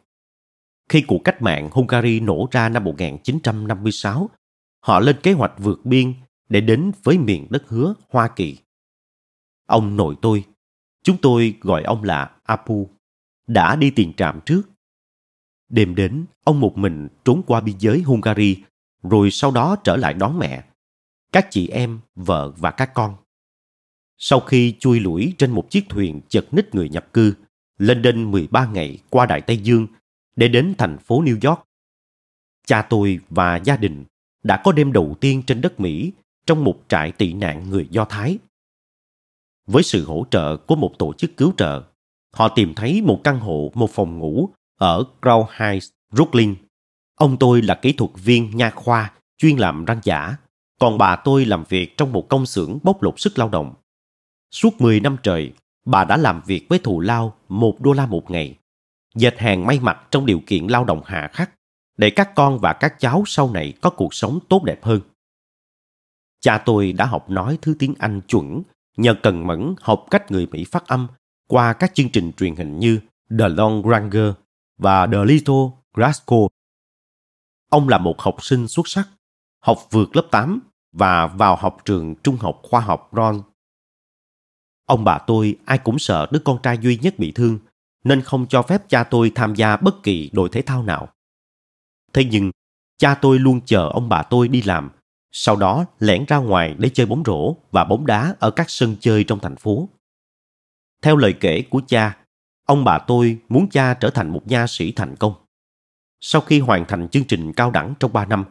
[0.94, 4.30] Khi cuộc cách mạng Hungary nổ ra năm 1956,
[4.80, 6.14] họ lên kế hoạch vượt biên
[6.48, 8.58] để đến với miền đất hứa Hoa Kỳ.
[9.66, 10.44] Ông nội tôi,
[11.02, 12.88] chúng tôi gọi ông là Apu,
[13.46, 14.62] đã đi tiền trạm trước.
[15.68, 18.62] Đêm đến, ông một mình trốn qua biên giới Hungary,
[19.02, 20.64] rồi sau đó trở lại đón mẹ,
[21.32, 23.16] các chị em, vợ và các con.
[24.18, 27.34] Sau khi chui lủi trên một chiếc thuyền chật ních người nhập cư,
[27.78, 29.86] lên đên 13 ngày qua Đại Tây Dương
[30.36, 31.60] để đến thành phố New York.
[32.66, 34.04] Cha tôi và gia đình
[34.42, 36.12] đã có đêm đầu tiên trên đất Mỹ
[36.46, 38.38] trong một trại tị nạn người Do Thái.
[39.66, 41.82] Với sự hỗ trợ của một tổ chức cứu trợ,
[42.34, 46.54] họ tìm thấy một căn hộ, một phòng ngủ ở Crown Heights, Brooklyn.
[47.14, 50.36] Ông tôi là kỹ thuật viên nha khoa chuyên làm răng giả,
[50.80, 53.74] còn bà tôi làm việc trong một công xưởng bốc lột sức lao động.
[54.50, 55.52] Suốt 10 năm trời,
[55.86, 58.58] bà đã làm việc với thù lao một đô la một ngày,
[59.14, 61.50] dệt hàng may mặc trong điều kiện lao động hạ khắc
[61.96, 65.00] để các con và các cháu sau này có cuộc sống tốt đẹp hơn.
[66.40, 68.62] Cha tôi đã học nói thứ tiếng Anh chuẩn
[68.96, 71.08] nhờ cần mẫn học cách người Mỹ phát âm
[71.48, 73.00] qua các chương trình truyền hình như
[73.38, 74.32] The Long Ranger
[74.78, 76.48] và The Little Glasgow.
[77.70, 79.08] Ông là một học sinh xuất sắc,
[79.60, 80.60] học vượt lớp 8
[80.92, 83.42] và vào học trường trung học khoa học Ron.
[84.86, 87.58] Ông bà tôi ai cũng sợ đứa con trai duy nhất bị thương,
[88.04, 91.08] nên không cho phép cha tôi tham gia bất kỳ đội thể thao nào.
[92.12, 92.50] Thế nhưng,
[92.98, 94.90] cha tôi luôn chờ ông bà tôi đi làm,
[95.32, 98.96] sau đó lẻn ra ngoài để chơi bóng rổ và bóng đá ở các sân
[99.00, 99.88] chơi trong thành phố.
[101.02, 102.16] Theo lời kể của cha,
[102.66, 105.34] ông bà tôi muốn cha trở thành một nha sĩ thành công.
[106.20, 108.44] Sau khi hoàn thành chương trình cao đẳng trong 3 năm,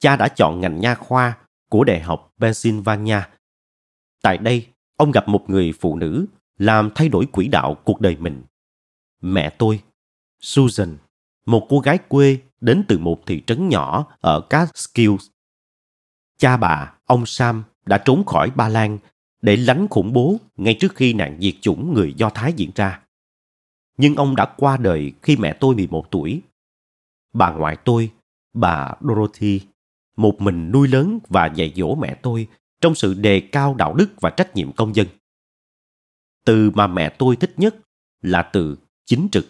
[0.00, 1.38] cha đã chọn ngành nha khoa
[1.68, 3.20] của Đại học Pennsylvania.
[4.22, 6.26] Tại đây, ông gặp một người phụ nữ
[6.58, 8.42] làm thay đổi quỹ đạo cuộc đời mình.
[9.22, 9.80] Mẹ tôi,
[10.40, 10.96] Susan,
[11.46, 15.26] một cô gái quê đến từ một thị trấn nhỏ ở Catskills.
[16.38, 18.98] Cha bà, ông Sam, đã trốn khỏi Ba Lan
[19.42, 23.02] để lánh khủng bố ngay trước khi nạn diệt chủng người Do Thái diễn ra.
[23.96, 26.40] Nhưng ông đã qua đời khi mẹ tôi 11 tuổi.
[27.32, 28.10] Bà ngoại tôi,
[28.54, 29.60] bà Dorothy,
[30.16, 32.48] một mình nuôi lớn và dạy dỗ mẹ tôi
[32.80, 35.06] trong sự đề cao đạo đức và trách nhiệm công dân.
[36.44, 37.76] Từ mà mẹ tôi thích nhất
[38.22, 38.76] là từ
[39.12, 39.46] chính trực.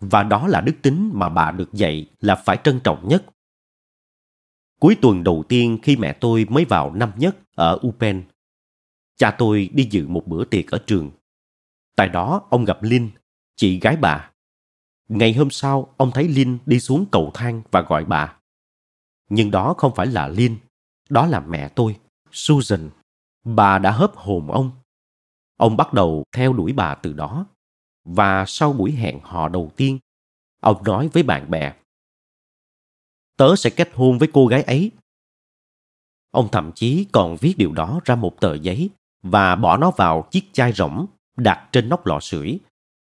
[0.00, 3.24] Và đó là đức tính mà bà được dạy là phải trân trọng nhất.
[4.80, 8.24] Cuối tuần đầu tiên khi mẹ tôi mới vào năm nhất ở Upen,
[9.16, 11.10] cha tôi đi dự một bữa tiệc ở trường.
[11.96, 13.10] Tại đó ông gặp Linh,
[13.56, 14.30] chị gái bà.
[15.08, 18.36] Ngày hôm sau, ông thấy Linh đi xuống cầu thang và gọi bà.
[19.28, 20.56] Nhưng đó không phải là Linh,
[21.10, 21.96] đó là mẹ tôi,
[22.32, 22.90] Susan.
[23.44, 24.70] Bà đã hớp hồn ông.
[25.56, 27.46] Ông bắt đầu theo đuổi bà từ đó.
[28.04, 29.98] Và sau buổi hẹn hò đầu tiên,
[30.60, 31.72] ông nói với bạn bè.
[33.36, 34.90] Tớ sẽ kết hôn với cô gái ấy.
[36.30, 38.90] Ông thậm chí còn viết điều đó ra một tờ giấy
[39.22, 42.58] và bỏ nó vào chiếc chai rỗng đặt trên nóc lò sưởi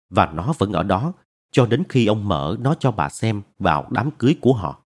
[0.09, 1.13] và nó vẫn ở đó
[1.51, 4.83] cho đến khi ông mở nó cho bà xem vào đám cưới của họ.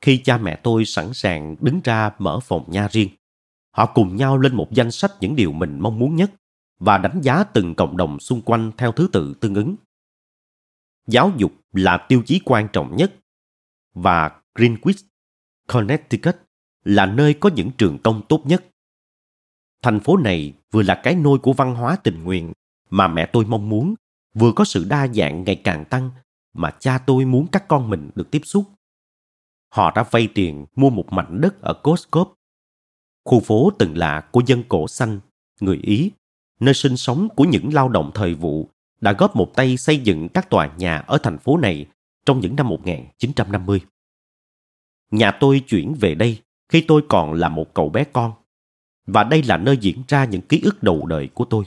[0.00, 3.08] Khi cha mẹ tôi sẵn sàng đứng ra mở phòng nha riêng,
[3.70, 6.30] họ cùng nhau lên một danh sách những điều mình mong muốn nhất
[6.78, 9.76] và đánh giá từng cộng đồng xung quanh theo thứ tự tương ứng.
[11.06, 13.14] Giáo dục là tiêu chí quan trọng nhất
[13.94, 15.06] và Greenwich,
[15.68, 16.36] Connecticut
[16.84, 18.64] là nơi có những trường công tốt nhất.
[19.82, 22.52] Thành phố này vừa là cái nôi của văn hóa tình nguyện
[22.90, 23.94] mà mẹ tôi mong muốn,
[24.34, 26.10] vừa có sự đa dạng ngày càng tăng
[26.52, 28.64] mà cha tôi muốn các con mình được tiếp xúc.
[29.68, 32.34] Họ đã vay tiền mua một mảnh đất ở Koskop,
[33.24, 35.20] khu phố từng là của dân cổ xanh,
[35.60, 36.10] người Ý,
[36.64, 38.68] nơi sinh sống của những lao động thời vụ
[39.00, 41.86] đã góp một tay xây dựng các tòa nhà ở thành phố này
[42.26, 43.80] trong những năm 1950.
[45.10, 48.32] Nhà tôi chuyển về đây khi tôi còn là một cậu bé con
[49.06, 51.64] và đây là nơi diễn ra những ký ức đầu đời của tôi.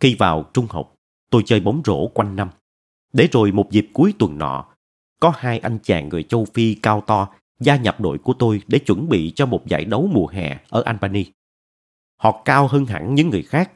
[0.00, 0.94] Khi vào trung học,
[1.30, 2.50] tôi chơi bóng rổ quanh năm.
[3.12, 4.64] Để rồi một dịp cuối tuần nọ,
[5.20, 7.28] có hai anh chàng người châu Phi cao to
[7.60, 10.82] gia nhập đội của tôi để chuẩn bị cho một giải đấu mùa hè ở
[10.82, 11.24] Albany.
[12.22, 13.72] Họ cao hơn hẳn những người khác.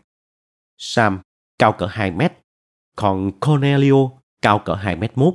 [0.79, 1.21] Sam
[1.59, 2.33] cao cỡ 2 mét,
[2.97, 4.11] còn Cornelio
[4.43, 5.35] cao cỡ 2 mét mốt.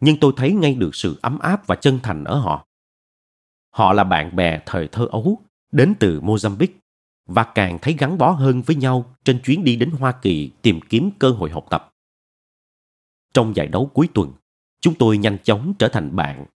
[0.00, 2.66] Nhưng tôi thấy ngay được sự ấm áp và chân thành ở họ.
[3.70, 6.74] Họ là bạn bè thời thơ ấu, đến từ Mozambique
[7.26, 10.80] và càng thấy gắn bó hơn với nhau trên chuyến đi đến Hoa Kỳ tìm
[10.88, 11.94] kiếm cơ hội học tập.
[13.34, 14.32] Trong giải đấu cuối tuần,
[14.80, 16.46] chúng tôi nhanh chóng trở thành bạn.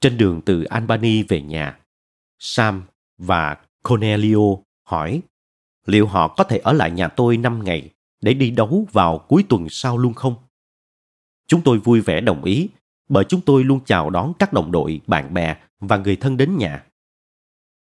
[0.00, 1.80] Trên đường từ Albany về nhà,
[2.38, 2.82] Sam
[3.18, 4.38] và Cornelio
[4.82, 5.22] hỏi
[5.86, 7.90] liệu họ có thể ở lại nhà tôi 5 ngày
[8.20, 10.34] để đi đấu vào cuối tuần sau luôn không?
[11.46, 12.68] Chúng tôi vui vẻ đồng ý
[13.08, 16.58] bởi chúng tôi luôn chào đón các đồng đội, bạn bè và người thân đến
[16.58, 16.86] nhà.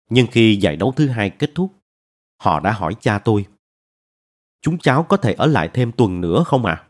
[0.10, 1.74] Nhưng khi giải đấu thứ hai kết thúc,
[2.38, 3.46] họ đã hỏi cha tôi
[4.62, 6.74] chúng cháu có thể ở lại thêm tuần nữa không ạ?
[6.74, 6.88] À?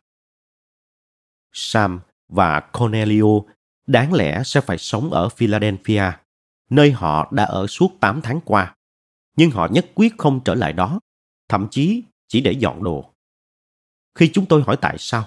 [1.52, 3.40] Sam và Cornelio
[3.88, 6.04] đáng lẽ sẽ phải sống ở Philadelphia,
[6.70, 8.76] nơi họ đã ở suốt 8 tháng qua.
[9.38, 11.00] Nhưng họ nhất quyết không trở lại đó,
[11.50, 13.14] thậm chí chỉ để dọn đồ.
[14.16, 15.24] Khi chúng tôi hỏi tại sao,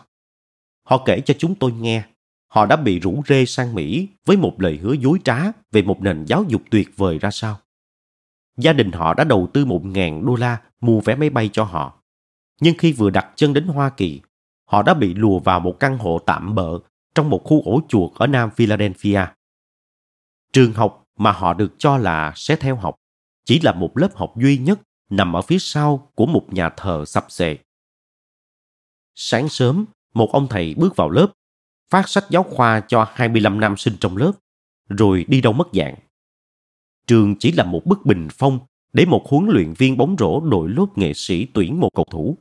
[0.89, 2.05] họ kể cho chúng tôi nghe
[2.55, 5.39] họ đã bị rủ rê sang Mỹ với một lời hứa dối trá
[5.73, 7.61] về một nền giáo dục tuyệt vời ra sao.
[8.57, 11.65] Gia đình họ đã đầu tư một ngàn đô la mua vé máy bay cho
[11.65, 12.03] họ.
[12.61, 14.21] Nhưng khi vừa đặt chân đến Hoa Kỳ,
[14.65, 16.79] họ đã bị lùa vào một căn hộ tạm bợ
[17.15, 19.27] trong một khu ổ chuột ở Nam Philadelphia.
[20.53, 22.95] Trường học mà họ được cho là sẽ theo học
[23.45, 24.81] chỉ là một lớp học duy nhất
[25.11, 27.59] nằm ở phía sau của một nhà thờ sập xệ.
[29.15, 31.33] Sáng sớm, một ông thầy bước vào lớp,
[31.91, 34.33] phát sách giáo khoa cho 25 nam sinh trong lớp,
[34.89, 35.95] rồi đi đâu mất dạng.
[37.07, 38.59] Trường chỉ là một bức bình phong
[38.93, 42.39] để một huấn luyện viên bóng rổ đội lốt nghệ sĩ tuyển một cầu thủ.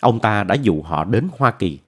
[0.00, 1.78] Ông ta đã dụ họ đến Hoa Kỳ,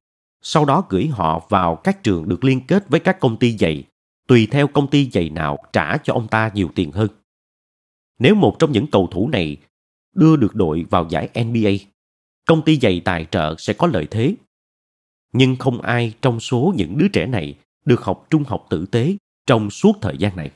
[0.43, 3.85] sau đó gửi họ vào các trường được liên kết với các công ty giày,
[4.27, 7.09] tùy theo công ty giày nào trả cho ông ta nhiều tiền hơn.
[8.21, 9.57] Nếu một trong những cầu thủ này
[10.15, 11.71] đưa được đội vào giải NBA,
[12.47, 14.35] công ty giày tài trợ sẽ có lợi thế.
[15.33, 17.55] Nhưng không ai trong số những đứa trẻ này
[17.85, 20.51] được học trung học tử tế trong suốt thời gian này.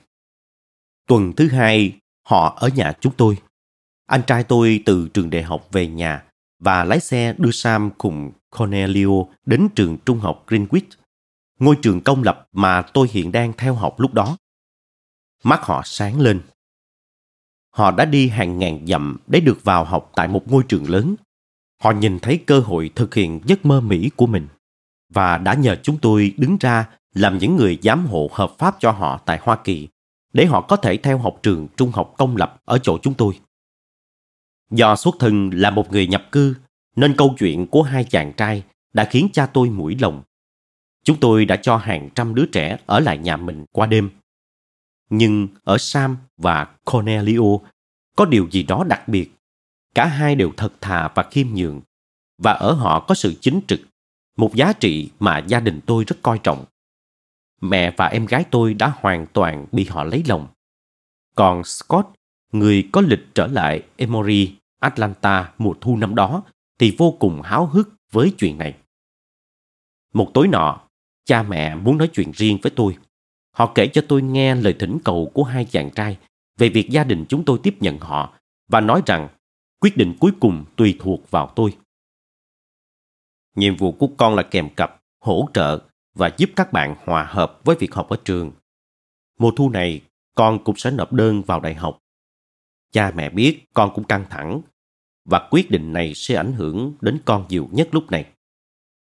[1.07, 1.93] Tuần thứ hai,
[2.27, 3.37] họ ở nhà chúng tôi.
[4.07, 6.25] Anh trai tôi từ trường đại học về nhà
[6.59, 10.91] và lái xe đưa Sam cùng Cornelio đến trường trung học Greenwich,
[11.59, 14.37] ngôi trường công lập mà tôi hiện đang theo học lúc đó.
[15.43, 16.41] Mắt họ sáng lên.
[17.75, 21.15] Họ đã đi hàng ngàn dặm để được vào học tại một ngôi trường lớn.
[21.83, 24.49] Họ nhìn thấy cơ hội thực hiện giấc mơ Mỹ của mình
[25.15, 28.91] và đã nhờ chúng tôi đứng ra làm những người giám hộ hợp pháp cho
[28.91, 29.89] họ tại Hoa Kỳ
[30.33, 33.41] để họ có thể theo học trường trung học công lập ở chỗ chúng tôi.
[34.71, 36.55] Do xuất thân là một người nhập cư,
[36.97, 40.23] nên câu chuyện của hai chàng trai đã khiến cha tôi mũi lòng.
[41.05, 44.11] Chúng tôi đã cho hàng trăm đứa trẻ ở lại nhà mình qua đêm.
[45.11, 47.59] Nhưng ở Sam và Cornelio
[48.17, 49.31] có điều gì đó đặc biệt.
[49.95, 51.81] Cả hai đều thật thà và khiêm nhường.
[52.39, 53.81] Và ở họ có sự chính trực,
[54.37, 56.65] một giá trị mà gia đình tôi rất coi trọng.
[57.61, 60.49] Mẹ và em gái tôi đã hoàn toàn bị họ lấy lòng.
[61.35, 62.09] Còn Scott,
[62.53, 66.43] người có lịch trở lại Emory, Atlanta mùa thu năm đó,
[66.79, 68.75] thì vô cùng háo hức với chuyện này.
[70.15, 70.81] Một tối nọ,
[71.25, 72.97] cha mẹ muốn nói chuyện riêng với tôi.
[73.55, 76.19] Họ kể cho tôi nghe lời thỉnh cầu của hai chàng trai
[76.59, 78.39] về việc gia đình chúng tôi tiếp nhận họ
[78.69, 79.29] và nói rằng
[79.81, 81.77] quyết định cuối cùng tùy thuộc vào tôi.
[83.57, 85.83] Nhiệm vụ của con là kèm cặp, hỗ trợ
[86.15, 88.53] và giúp các bạn hòa hợp với việc học ở trường.
[89.39, 90.01] Mùa thu này,
[90.35, 91.99] con cũng sẽ nộp đơn vào đại học.
[92.93, 94.61] Cha mẹ biết con cũng căng thẳng
[95.25, 98.27] và quyết định này sẽ ảnh hưởng đến con nhiều nhất lúc này.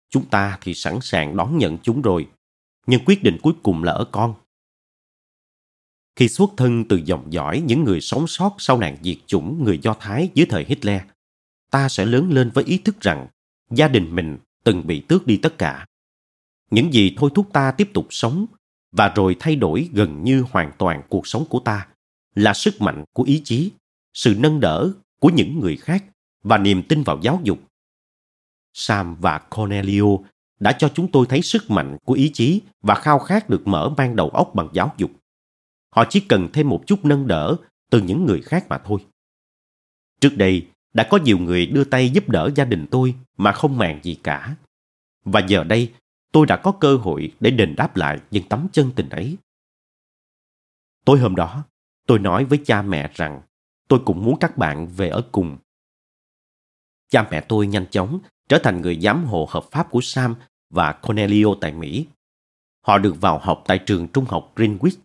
[0.09, 2.27] Chúng ta thì sẵn sàng đón nhận chúng rồi,
[2.85, 4.33] nhưng quyết định cuối cùng là ở con.
[6.15, 9.79] Khi xuất thân từ dòng dõi những người sống sót sau nạn diệt chủng người
[9.83, 11.01] Do Thái dưới thời Hitler,
[11.71, 13.27] ta sẽ lớn lên với ý thức rằng
[13.71, 15.85] gia đình mình từng bị tước đi tất cả.
[16.71, 18.45] Những gì thôi thúc ta tiếp tục sống
[18.91, 21.87] và rồi thay đổi gần như hoàn toàn cuộc sống của ta
[22.35, 23.71] là sức mạnh của ý chí,
[24.13, 26.03] sự nâng đỡ của những người khác
[26.43, 27.59] và niềm tin vào giáo dục.
[28.73, 30.17] Sam và Cornelio
[30.59, 33.93] đã cho chúng tôi thấy sức mạnh của ý chí và khao khát được mở
[33.97, 35.11] mang đầu óc bằng giáo dục.
[35.89, 37.55] Họ chỉ cần thêm một chút nâng đỡ
[37.91, 39.05] từ những người khác mà thôi.
[40.21, 43.77] Trước đây, đã có nhiều người đưa tay giúp đỡ gia đình tôi mà không
[43.77, 44.55] màng gì cả.
[45.25, 45.93] Và giờ đây,
[46.31, 49.37] tôi đã có cơ hội để đền đáp lại những tấm chân tình ấy.
[51.05, 51.63] Tối hôm đó,
[52.07, 53.41] tôi nói với cha mẹ rằng
[53.87, 55.57] tôi cũng muốn các bạn về ở cùng.
[57.09, 60.35] Cha mẹ tôi nhanh chóng trở thành người giám hộ hợp pháp của Sam
[60.69, 62.05] và Cornelio tại Mỹ.
[62.81, 64.97] Họ được vào học tại trường trung học Greenwich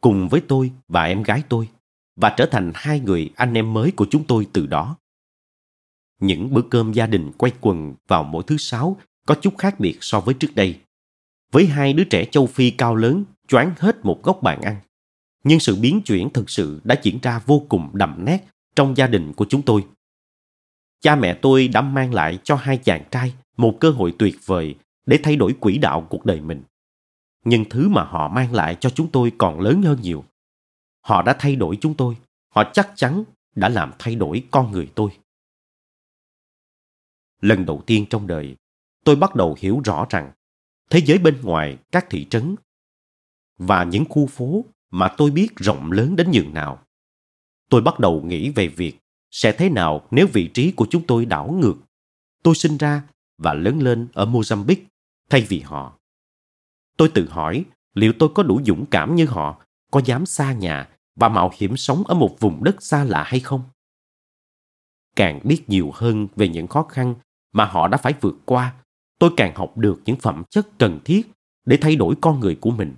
[0.00, 1.68] cùng với tôi và em gái tôi
[2.16, 4.96] và trở thành hai người anh em mới của chúng tôi từ đó.
[6.20, 8.96] Những bữa cơm gia đình quay quần vào mỗi thứ sáu
[9.26, 10.80] có chút khác biệt so với trước đây.
[11.52, 14.76] Với hai đứa trẻ châu Phi cao lớn, choáng hết một góc bàn ăn.
[15.44, 18.44] Nhưng sự biến chuyển thực sự đã diễn ra vô cùng đậm nét
[18.76, 19.84] trong gia đình của chúng tôi.
[21.00, 24.74] Cha mẹ tôi đã mang lại cho hai chàng trai một cơ hội tuyệt vời
[25.06, 26.62] để thay đổi quỹ đạo cuộc đời mình.
[27.44, 30.24] Nhưng thứ mà họ mang lại cho chúng tôi còn lớn hơn nhiều.
[31.00, 32.16] Họ đã thay đổi chúng tôi.
[32.48, 35.10] Họ chắc chắn đã làm thay đổi con người tôi.
[37.40, 38.56] Lần đầu tiên trong đời,
[39.04, 40.32] tôi bắt đầu hiểu rõ rằng
[40.90, 42.56] thế giới bên ngoài các thị trấn
[43.58, 46.82] và những khu phố mà tôi biết rộng lớn đến nhường nào.
[47.70, 48.98] Tôi bắt đầu nghĩ về việc
[49.30, 51.74] sẽ thế nào nếu vị trí của chúng tôi đảo ngược.
[52.42, 53.02] Tôi sinh ra
[53.38, 54.84] và lớn lên ở Mozambique
[55.30, 55.98] thay vì họ.
[56.96, 57.64] Tôi tự hỏi
[57.94, 61.76] liệu tôi có đủ dũng cảm như họ, có dám xa nhà và mạo hiểm
[61.76, 63.62] sống ở một vùng đất xa lạ hay không?
[65.16, 67.14] Càng biết nhiều hơn về những khó khăn
[67.52, 68.74] mà họ đã phải vượt qua,
[69.18, 71.30] tôi càng học được những phẩm chất cần thiết
[71.64, 72.94] để thay đổi con người của mình.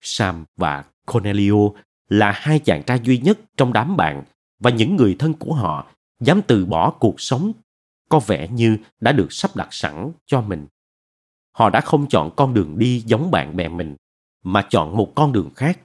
[0.00, 1.68] Sam và Cornelio
[2.08, 4.24] là hai chàng trai duy nhất trong đám bạn
[4.62, 5.86] và những người thân của họ
[6.20, 7.52] dám từ bỏ cuộc sống
[8.08, 10.66] có vẻ như đã được sắp đặt sẵn cho mình.
[11.52, 13.96] Họ đã không chọn con đường đi giống bạn bè mình,
[14.44, 15.80] mà chọn một con đường khác.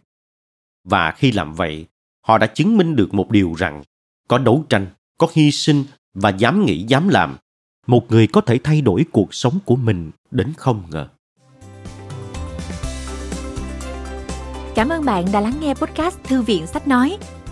[0.84, 1.86] Và khi làm vậy,
[2.22, 3.84] họ đã chứng minh được một điều rằng
[4.28, 7.38] có đấu tranh, có hy sinh và dám nghĩ dám làm,
[7.88, 11.08] một người có thể thay đổi cuộc sống của mình đến không ngờ.
[14.76, 17.18] Cảm ơn bạn đã lắng nghe podcast Thư viện Sách Nói.